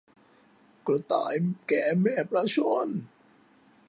[0.87, 1.33] กระต่าย
[1.67, 2.89] แก่แม่ปลาช่อน